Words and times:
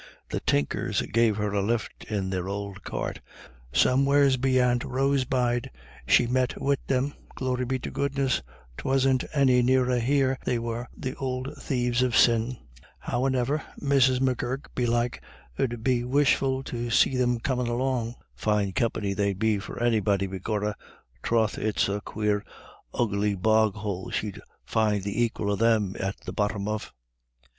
The 0.31 0.39
Tinkers 0.39 1.03
gave 1.03 1.37
her 1.37 1.53
a 1.53 1.61
lift 1.61 2.05
in 2.05 2.31
their 2.31 2.47
ould 2.47 2.83
cart. 2.83 3.21
Somewheres 3.71 4.35
beyant 4.35 4.83
Rosbride 4.83 5.69
she 6.07 6.25
met 6.25 6.59
wid 6.59 6.79
them; 6.87 7.13
glory 7.35 7.65
be 7.65 7.77
to 7.77 7.91
goodness 7.91 8.41
'twasn't 8.77 9.25
any 9.31 9.61
nearer 9.61 9.99
here 9.99 10.39
they 10.43 10.57
were, 10.57 10.87
the 10.97 11.15
ould 11.21 11.53
thieves 11.59 12.01
of 12.01 12.17
sin. 12.17 12.57
Howane'er, 13.05 13.61
Mrs. 13.79 14.21
M'Gurk 14.21 14.73
belike 14.73 15.21
'ud 15.59 15.83
be 15.83 16.03
wishful 16.03 16.63
to 16.63 16.89
see 16.89 17.15
thim 17.15 17.39
comin' 17.39 17.67
along. 17.67 18.15
Fine 18.33 18.71
company 18.71 19.13
they'd 19.13 19.37
be 19.37 19.59
for 19.59 19.79
anybody 19.83 20.25
begorrah. 20.25 20.73
Troth, 21.21 21.59
it's 21.59 21.85
the 21.85 22.01
quare 22.01 22.43
ugly 22.91 23.35
boghoule 23.35 24.09
she'd 24.09 24.41
find 24.65 25.03
the 25.03 25.23
aquil 25.23 25.51
of 25.51 25.59
thim 25.59 25.95
at 25.99 26.17
the 26.21 26.33
bottom 26.33 26.67
of." 26.67 26.91